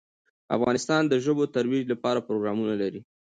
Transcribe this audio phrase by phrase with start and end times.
[0.55, 3.01] افغانستان د ژبو د ترویج لپاره پروګرامونه لري.